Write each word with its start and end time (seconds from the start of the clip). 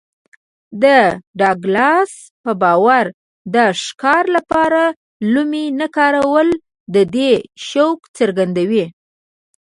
د 0.83 0.85
ډاګلاس 1.39 2.11
په 2.43 2.51
باور 2.61 3.05
د 3.55 3.57
ښکار 3.83 4.23
لپاره 4.35 4.83
لومې 5.33 5.65
نه 5.79 5.87
کارول 5.97 6.49
د 6.93 6.95
دوی 7.13 7.33
شوق 7.69 7.99
څرګندوي 8.17 8.85